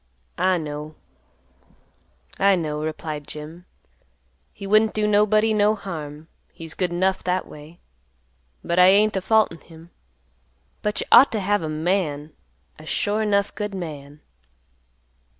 "I 0.39 0.57
know, 0.57 0.95
I 2.39 2.55
know," 2.55 2.79
replied 2.81 3.27
Jim. 3.27 3.65
"He 4.51 4.65
wouldn't 4.65 4.95
do 4.95 5.05
nobody 5.05 5.53
no 5.53 5.75
harm; 5.75 6.27
he's 6.51 6.73
good 6.73 6.89
enough 6.89 7.23
that 7.25 7.47
way, 7.47 7.79
and 8.63 8.81
I 8.81 8.87
ain't 8.87 9.15
a 9.15 9.21
faultin' 9.21 9.59
him. 9.61 9.91
But 10.81 11.01
you 11.01 11.07
ought 11.11 11.31
to 11.33 11.39
have 11.39 11.61
a 11.61 11.69
man, 11.69 12.33
a 12.79 12.85
sure 12.87 13.21
enough 13.21 13.53
good 13.53 13.75
man." 13.75 14.21